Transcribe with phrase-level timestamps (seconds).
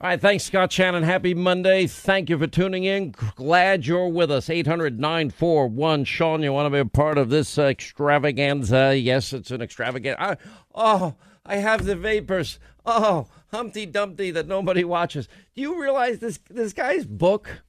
[0.00, 1.02] All right, thanks, Scott Shannon.
[1.02, 1.88] Happy Monday.
[1.88, 3.16] Thank you for tuning in.
[3.34, 4.48] Glad you're with us.
[4.48, 8.96] 800 941 Sean, you want to be a part of this extravaganza?
[8.96, 10.22] Yes, it's an extravaganza.
[10.22, 10.36] I,
[10.72, 12.60] oh, I have the vapors.
[12.86, 15.26] Oh, Humpty Dumpty that nobody watches.
[15.56, 17.64] Do you realize this, this guy's book?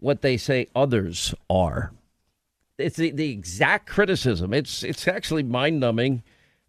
[0.00, 1.92] what they say others are.
[2.76, 4.52] It's the, the exact criticism.
[4.52, 6.22] It's it's actually mind numbing.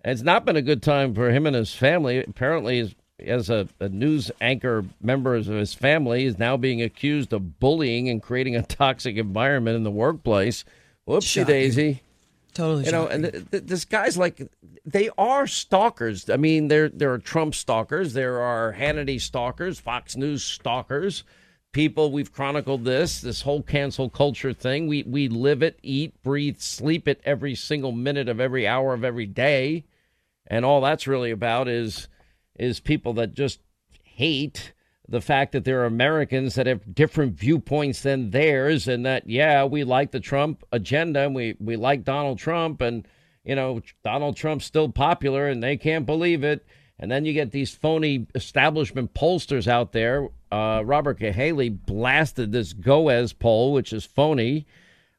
[0.03, 2.19] It's not been a good time for him and his family.
[2.19, 7.33] Apparently, as, as a, a news anchor, members of his family is now being accused
[7.33, 10.65] of bullying and creating a toxic environment in the workplace.
[11.07, 11.53] Whoopsie Shocking.
[11.53, 12.01] daisy.
[12.53, 12.85] Totally.
[12.85, 14.49] You know, and th- th- this guy's like,
[14.85, 16.29] they are stalkers.
[16.29, 21.23] I mean, there there are Trump stalkers, there are Hannity stalkers, Fox News stalkers.
[21.73, 24.87] People, we've chronicled this, this whole cancel culture thing.
[24.87, 29.03] We we live it, eat, breathe, sleep it every single minute of every hour of
[29.03, 29.83] every day,
[30.47, 32.07] and all that's really about is
[32.57, 33.59] is people that just
[34.03, 34.73] hate
[35.07, 39.63] the fact that there are Americans that have different viewpoints than theirs, and that yeah,
[39.63, 43.07] we like the Trump agenda, and we we like Donald Trump, and
[43.43, 46.65] you know Donald Trump's still popular, and they can't believe it.
[46.97, 50.29] And then you get these phony establishment pollsters out there.
[50.49, 54.65] Uh, Robert Haley blasted this Goes poll, which is phony.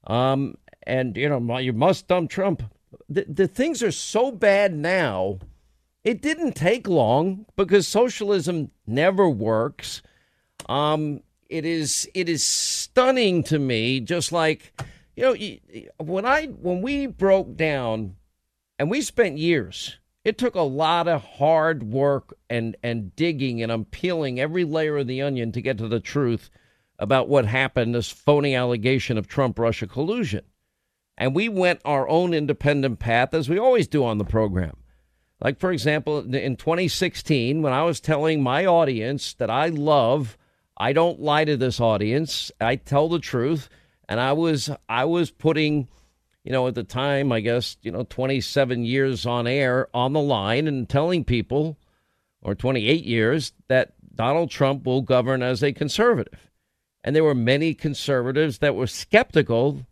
[0.07, 2.63] Um, and you know you must dump Trump.
[3.09, 5.39] The, the things are so bad now.
[6.06, 10.03] It didn't take long because socialism never works.
[10.69, 13.99] Um, it is it is stunning to me.
[13.99, 14.72] Just like
[15.16, 18.15] you know, when I when we broke down,
[18.78, 19.99] and we spent years.
[20.25, 25.09] It took a lot of hard work and and digging and unpeeling every layer of
[25.09, 26.50] the onion to get to the truth
[27.00, 27.97] about what happened.
[27.97, 30.43] This phony allegation of Trump Russia collusion,
[31.19, 34.77] and we went our own independent path as we always do on the program.
[35.41, 40.39] Like, for example, in 2016, when I was telling my audience that I love,
[40.77, 43.69] I don't lie to this audience, I tell the truth,
[44.09, 45.89] and I was I was putting,
[46.43, 50.21] you know, at the time, I guess, you know, 27 years on air on the
[50.21, 51.77] line and telling people,
[52.41, 56.51] or 28 years, that Donald Trump will govern as a conservative.
[57.05, 59.87] And there were many conservatives that were skeptical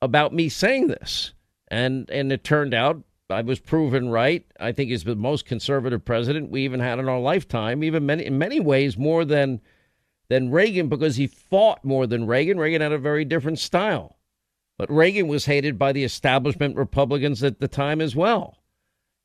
[0.00, 1.32] about me saying this.
[1.66, 4.44] And and it turned out I was proven right.
[4.58, 8.24] I think he's the most conservative president we even had in our lifetime, even many
[8.24, 9.60] in many ways more than
[10.28, 12.58] than Reagan because he fought more than Reagan.
[12.58, 14.16] Reagan had a very different style.
[14.78, 18.58] But Reagan was hated by the establishment Republicans at the time as well.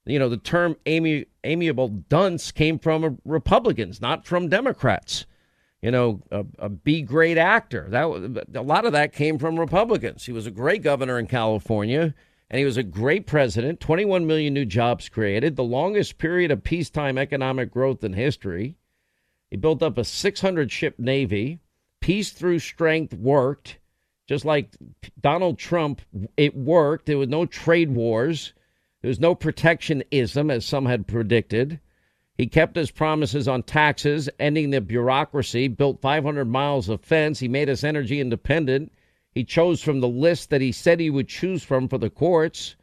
[0.06, 5.26] You know, the term ami- amiable dunce came from Republicans, not from Democrats.
[5.82, 7.88] You know, a, a B grade actor.
[7.90, 8.06] That
[8.56, 10.26] a lot of that came from Republicans.
[10.26, 12.14] He was a great governor in California,
[12.54, 13.80] and he was a great president.
[13.80, 18.76] 21 million new jobs created, the longest period of peacetime economic growth in history.
[19.50, 21.58] He built up a 600 ship navy.
[22.00, 23.80] Peace through strength worked.
[24.28, 24.70] Just like
[25.20, 26.04] Donald Trump,
[26.38, 27.08] it worked.
[27.08, 28.54] There was no trade wars.
[29.02, 31.80] There was no protectionism, as some had predicted.
[32.38, 37.40] He kept his promises on taxes, ending the bureaucracy, built 500 miles of fence.
[37.40, 38.92] He made us energy independent.
[39.34, 42.76] He chose from the list that he said he would choose from for the courts.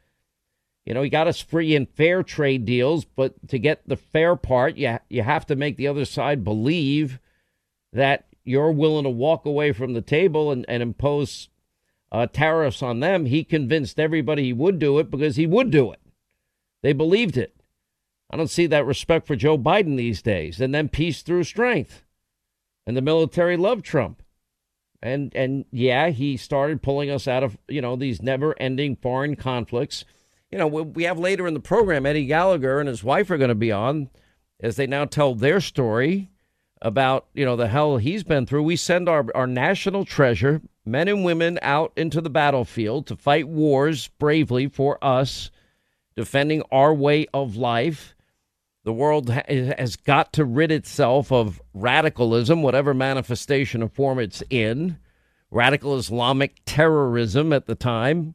[0.85, 4.35] You know, he got us free and fair trade deals, but to get the fair
[4.35, 7.19] part, you, you have to make the other side believe
[7.93, 11.49] that you're willing to walk away from the table and, and impose
[12.11, 13.25] uh, tariffs on them.
[13.25, 15.99] He convinced everybody he would do it because he would do it.
[16.81, 17.55] They believed it.
[18.29, 20.59] I don't see that respect for Joe Biden these days.
[20.59, 22.03] And then peace through strength.
[22.87, 24.20] And the military loved Trump.
[25.03, 30.05] And and yeah, he started pulling us out of, you know, these never-ending foreign conflicts.
[30.51, 33.37] You know, we we have later in the program Eddie Gallagher and his wife are
[33.37, 34.09] going to be on
[34.59, 36.29] as they now tell their story
[36.83, 38.63] about, you know, the hell he's been through.
[38.63, 43.47] We send our our national treasure, men and women out into the battlefield to fight
[43.47, 45.49] wars bravely for us,
[46.15, 48.13] defending our way of life
[48.83, 54.97] The world has got to rid itself of radicalism, whatever manifestation or form it's in,
[55.51, 58.33] radical Islamic terrorism at the time.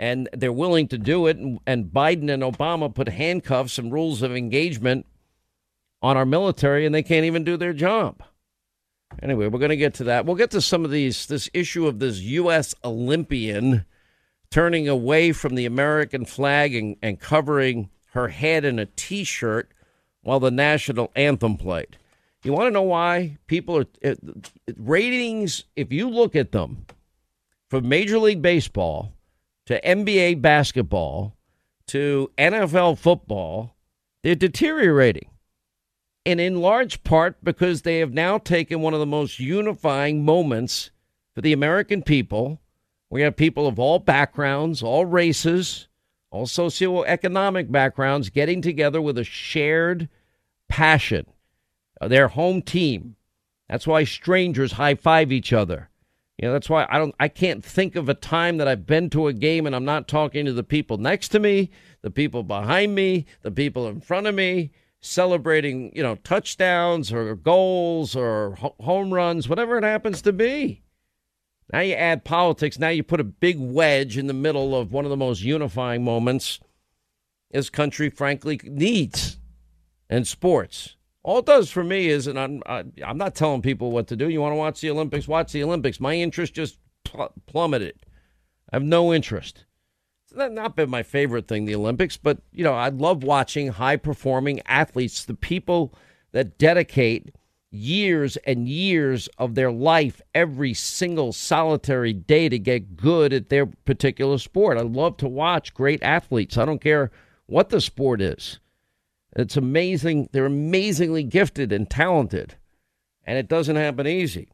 [0.00, 1.36] And they're willing to do it.
[1.66, 5.06] And Biden and Obama put handcuffs and rules of engagement
[6.02, 8.22] on our military, and they can't even do their job.
[9.22, 10.26] Anyway, we're going to get to that.
[10.26, 12.74] We'll get to some of these, this issue of this U.S.
[12.84, 13.84] Olympian
[14.50, 19.70] turning away from the American flag and, and covering her head in a t shirt
[20.22, 21.96] while the national anthem played.
[22.44, 24.14] You want to know why people are uh,
[24.76, 25.64] ratings?
[25.74, 26.86] If you look at them
[27.68, 29.12] from Major League Baseball
[29.66, 31.36] to NBA basketball
[31.88, 33.74] to NFL football,
[34.22, 35.28] they're deteriorating.
[36.24, 40.90] And in large part because they have now taken one of the most unifying moments
[41.34, 42.60] for the American people.
[43.10, 45.87] We have people of all backgrounds, all races,
[46.30, 50.08] all socioeconomic backgrounds getting together with a shared
[50.68, 51.26] passion.
[52.00, 53.16] Uh, their home team.
[53.68, 55.90] That's why strangers high five each other.
[56.38, 59.10] You know, that's why I don't I can't think of a time that I've been
[59.10, 61.70] to a game and I'm not talking to the people next to me,
[62.02, 64.70] the people behind me, the people in front of me,
[65.00, 70.82] celebrating, you know, touchdowns or goals or home runs, whatever it happens to be.
[71.72, 72.78] Now you add politics.
[72.78, 76.04] Now you put a big wedge in the middle of one of the most unifying
[76.04, 76.60] moments
[77.50, 79.38] this country, frankly, needs
[80.08, 80.96] and sports.
[81.22, 84.28] All it does for me is, and I'm, I'm not telling people what to do.
[84.28, 85.28] You want to watch the Olympics?
[85.28, 86.00] Watch the Olympics.
[86.00, 87.94] My interest just pl- plummeted.
[88.72, 89.64] I have no interest.
[90.24, 93.96] It's not been my favorite thing, the Olympics, but you know, I love watching high
[93.96, 95.94] performing athletes, the people
[96.32, 97.34] that dedicate
[97.70, 103.66] years and years of their life every single solitary day to get good at their
[103.66, 104.78] particular sport.
[104.78, 106.56] I love to watch great athletes.
[106.56, 107.10] I don't care
[107.46, 108.58] what the sport is.
[109.36, 110.28] It's amazing.
[110.32, 112.56] They're amazingly gifted and talented,
[113.24, 114.48] and it doesn't happen easy.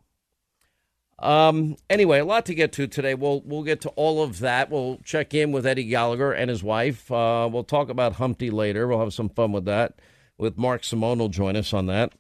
[1.21, 3.15] Um, anyway, a lot to get to today.
[3.15, 4.71] We'll we'll get to all of that.
[4.71, 7.11] We'll check in with Eddie Gallagher and his wife.
[7.11, 8.89] Uh, we'll talk about Humpty later.
[8.89, 10.01] We'll have some fun with that.
[10.37, 12.13] With Mark Simone will join us on that.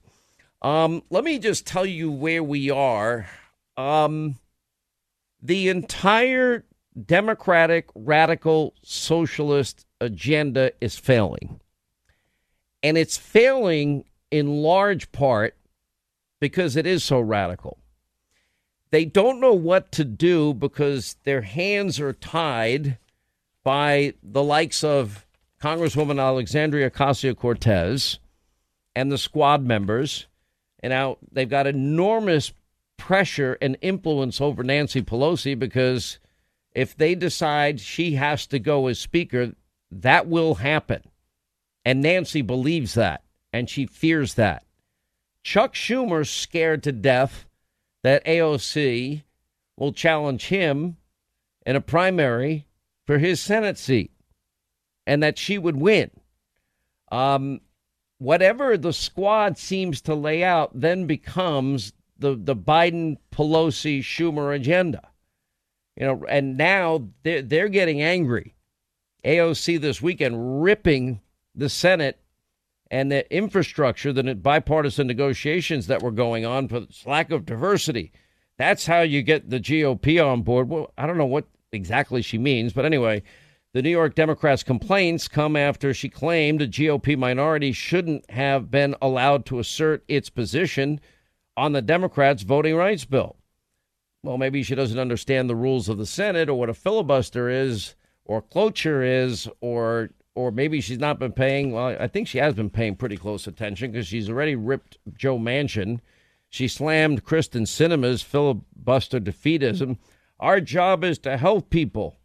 [0.65, 3.29] Um, let me just tell you where we are.
[3.77, 4.37] Um,
[5.43, 6.65] the entire
[7.05, 11.61] Democratic radical socialist agenda is failing.
[12.83, 15.55] And it's failing in large part
[16.41, 17.77] because it is so radical.
[18.91, 22.97] They don't know what to do because their hands are tied
[23.63, 25.27] by the likes of
[25.61, 28.19] Congresswoman Alexandria Ocasio Cortez
[28.97, 30.27] and the squad members
[30.85, 32.53] and now they've got enormous
[32.99, 36.19] pressure and influence over Nancy Pelosi because
[36.75, 39.55] if they decide she has to go as Speaker,
[39.91, 41.01] that will happen.
[41.87, 44.67] And Nancy believes that, and she fears that.
[45.43, 47.47] Chuck Schumer's scared to death
[48.03, 49.23] that AOC
[49.79, 50.99] will challenge him
[51.65, 52.67] in a primary
[53.07, 54.13] for his Senate seat
[55.07, 56.11] and that she would win.
[57.11, 57.63] Um,
[58.25, 65.11] whatever the squad seems to lay out then becomes the, the Biden Pelosi Schumer agenda.
[65.97, 68.55] You know, and now they're, they're getting angry.
[69.25, 71.21] AOC this weekend ripping
[71.55, 72.19] the Senate
[72.91, 78.13] and the infrastructure, the bipartisan negotiations that were going on for lack of diversity.
[78.56, 80.69] That's how you get the GOP on board.
[80.69, 83.22] Well, I don't know what exactly she means, but anyway,
[83.75, 88.95] the New York Democrats' complaints come after she claimed a GOP minority shouldn't have been
[89.03, 91.01] allowed to assert its position
[91.57, 93.37] on the Democrats' voting rights bill.
[94.23, 97.97] Well, maybe she doesn't understand the rules of the Senate or what a filibuster is
[98.25, 102.55] or cloture is or or maybe she's not been paying well I think she has
[102.55, 106.01] been paying pretty close attention because she's already ripped Joe Manchin.
[106.49, 109.99] She slammed Kyrsten Sinema's filibuster defeatism.
[110.39, 112.17] Our job is to help people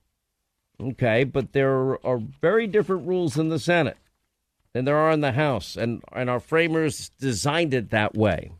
[0.81, 3.97] Okay, but there are very different rules in the Senate
[4.73, 8.51] than there are in the House, and, and our framers designed it that way.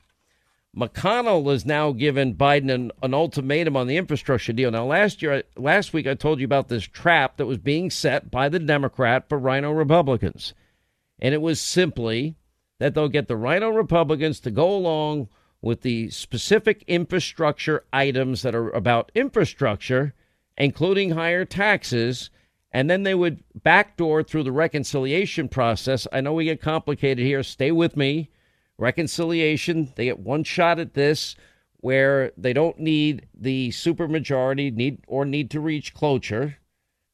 [0.76, 4.70] McConnell has now given Biden an, an ultimatum on the infrastructure deal.
[4.70, 8.30] Now, last year, last week, I told you about this trap that was being set
[8.30, 10.54] by the Democrat for RINO Republicans,
[11.20, 12.36] and it was simply
[12.80, 15.30] that they'll get the RINO Republicans to go along
[15.62, 20.14] with the specific infrastructure items that are about infrastructure
[20.60, 22.30] including higher taxes,
[22.72, 26.06] and then they would backdoor through the reconciliation process.
[26.12, 27.42] I know we get complicated here.
[27.42, 28.30] Stay with me.
[28.78, 31.36] Reconciliation, they get one shot at this
[31.82, 36.58] where they don't need the supermajority need or need to reach cloture.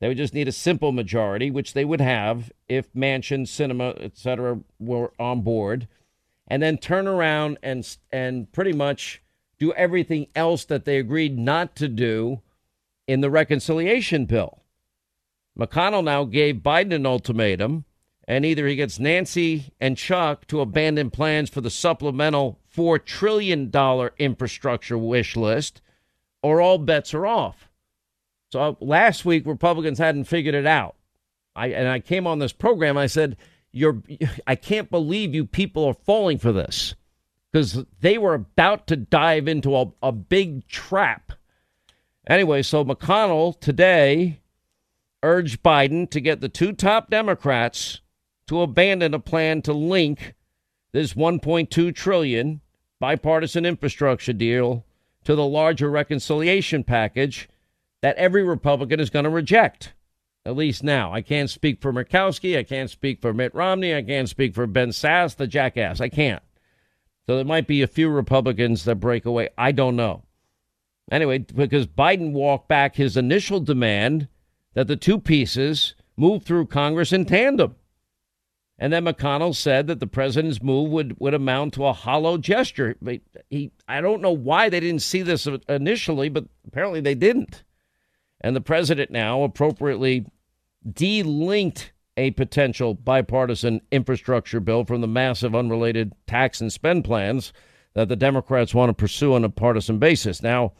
[0.02, 4.60] They would just need a simple majority, which they would have if Manchin, Sinema, etc.,
[4.80, 5.88] were on board,
[6.48, 9.22] and then turn around and and pretty much
[9.58, 12.42] do everything else that they agreed not to do
[13.08, 14.62] in the reconciliation bill.
[15.58, 17.86] McConnell now gave Biden an ultimatum,
[18.28, 23.72] and either he gets Nancy and Chuck to abandon plans for the supplemental $4 trillion
[24.18, 25.82] infrastructure wish list,
[26.42, 27.70] or all bets are off.
[28.52, 30.96] So uh, last week, Republicans hadn't figured it out.
[31.56, 33.38] I, and I came on this program, I said,
[33.72, 34.02] You're,
[34.48, 36.96] I can't believe you people are falling for this
[37.52, 41.32] because they were about to dive into a, a big trap.
[42.28, 44.42] Anyway, so McConnell today
[45.22, 48.02] urged Biden to get the two top Democrats
[48.48, 50.36] to abandon a plan to link
[50.92, 52.62] this 1.2 trillion
[53.00, 54.86] bipartisan infrastructure deal
[55.24, 57.50] to the larger reconciliation package
[58.02, 59.94] that every Republican is going to reject.
[60.46, 61.12] At least now.
[61.12, 62.56] I can't speak for Murkowski.
[62.56, 63.96] I can't speak for Mitt Romney.
[63.96, 66.00] I can't speak for Ben Sasse, the jackass.
[66.00, 66.44] I can't.
[67.26, 69.50] So there might be a few Republicans that break away.
[69.58, 70.25] I don't know.
[71.12, 74.28] Anyway, because Biden walked back his initial demand
[74.74, 77.76] that the two pieces move through Congress in tandem.
[78.78, 82.98] And then McConnell said that the president's move would, would amount to a hollow gesture.
[83.50, 87.64] He, I don't know why they didn't see this initially, but apparently they didn't.
[88.42, 90.26] And the president now appropriately
[90.88, 97.54] delinked a potential bipartisan infrastructure bill from the massive unrelated tax and spend plans
[97.94, 100.42] that the Democrats want to pursue on a partisan basis.
[100.42, 100.74] Now,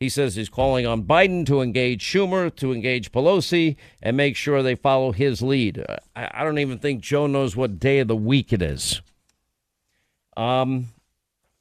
[0.00, 4.62] he says he's calling on Biden to engage Schumer, to engage Pelosi, and make sure
[4.62, 5.84] they follow his lead.
[6.14, 9.00] I, I don't even think Joe knows what day of the week it is.
[10.36, 10.88] Um,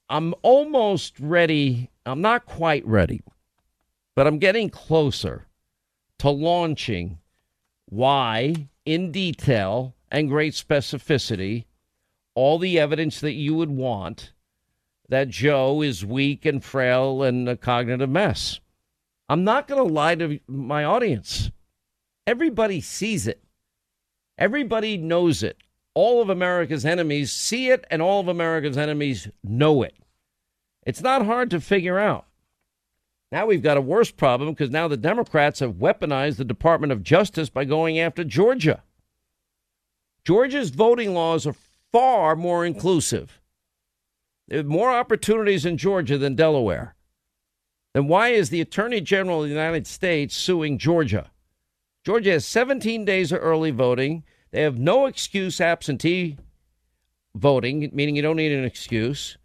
[0.10, 1.90] I'm almost ready.
[2.06, 3.22] I'm not quite ready,
[4.16, 5.48] but I'm getting closer
[6.20, 7.20] to launching
[7.86, 11.66] why, in detail and great specificity,
[12.36, 14.32] all the evidence that you would want
[15.10, 18.60] that Joe is weak and frail and a cognitive mess.
[19.30, 21.52] I'm not going to lie to my audience.
[22.26, 23.44] Everybody sees it.
[24.38, 25.58] Everybody knows it.
[25.94, 29.94] All of America's enemies see it, and all of America's enemies know it.
[30.86, 32.26] It's not hard to figure out.
[33.32, 37.04] Now we've got a worse problem because now the Democrats have weaponized the Department of
[37.04, 38.84] Justice by going after Georgia.
[40.26, 41.56] Georgia's voting laws are
[41.92, 43.42] far more inclusive
[44.52, 46.96] Uh, more opportunities in Georgia than Delaware.
[47.94, 51.32] Then why is the Attorney General of the United States suing Georgia?
[52.06, 54.24] Georgia has 17 days of early voting.
[54.52, 56.38] They have no excuse absentee
[57.36, 59.38] voting, meaning you don't need an excuse.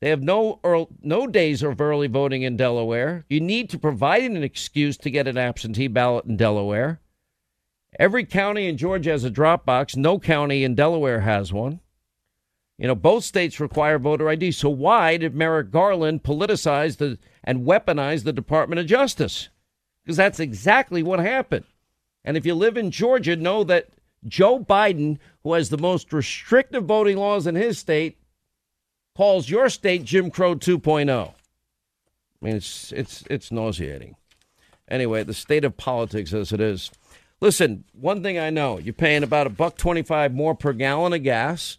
[0.00, 3.24] They have no early, no days of early voting in Delaware.
[3.28, 7.00] You need to provide an excuse to get an absentee ballot in Delaware.
[7.98, 9.96] Every county in Georgia has a drop box.
[9.96, 11.80] No county in Delaware has one.
[12.78, 14.52] You know, both states require voter ID.
[14.52, 19.48] So why did Merrick Garland politicize the and weaponize the Department of Justice?
[20.04, 21.64] Because that's exactly what happened.
[22.24, 23.88] And if you live in Georgia, know that
[24.26, 28.18] Joe Biden, who has the most restrictive voting laws in his state,
[29.16, 31.34] calls your state Jim Crow 2.0.
[32.40, 34.14] I mean, it's it's it's nauseating.
[34.88, 36.92] Anyway, the state of politics as it is.
[37.40, 41.24] Listen, one thing I know: you're paying about a buck twenty-five more per gallon of
[41.24, 41.78] gas.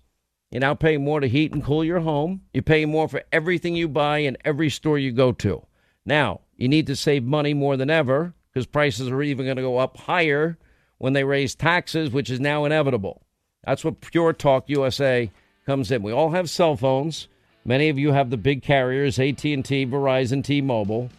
[0.52, 2.42] You're now paying more to heat and cool your home.
[2.54, 5.66] You're paying more for everything you buy in every store you go to.
[6.06, 9.62] Now, you need to save money more than ever because prices are even going to
[9.62, 10.58] go up higher
[10.98, 13.22] when they raise taxes, which is now inevitable.
[13.64, 15.30] That's what Pure Talk USA
[15.66, 16.02] comes in.
[16.02, 17.28] We all have cell phones.
[17.64, 21.10] Many of you have the big carriers, AT&T, Verizon, T-Mobile.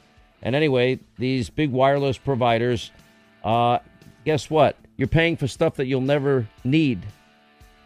[0.43, 2.91] And anyway, these big wireless providers,
[3.45, 3.79] uh,
[4.25, 4.77] guess what?
[4.97, 7.01] You're paying for stuff that you'll never need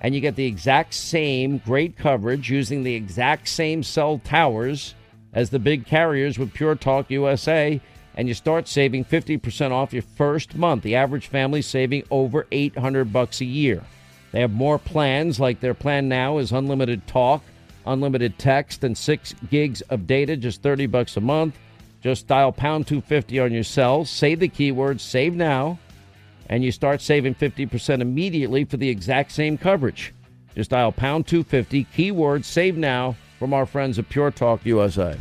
[0.01, 4.95] and you get the exact same great coverage using the exact same cell towers
[5.33, 7.81] as the big carriers with Pure Talk USA,
[8.17, 10.83] and you start saving 50% off your first month.
[10.83, 13.83] The average family saving over 800 bucks a year.
[14.31, 17.43] They have more plans, like their plan now is unlimited talk,
[17.87, 21.57] unlimited text, and six gigs of data, just 30 bucks a month.
[22.03, 25.79] Just dial pound 250 on your cell, say the keyword save now,
[26.49, 30.15] and you start saving 50% immediately for the exact same coverage.
[30.55, 35.17] Just dial pound 250, keyword save now from our friends at Pure Talk USA.